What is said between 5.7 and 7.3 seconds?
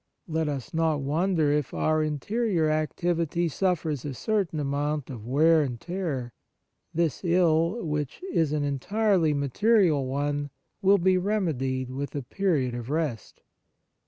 tear; this